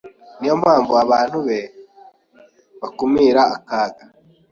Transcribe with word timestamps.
Niyo 0.37 0.53
mpamvu 0.63 0.91
abantu 1.03 1.37
be 1.47 1.59
bakumira 2.81 3.41
akaga 3.57 4.03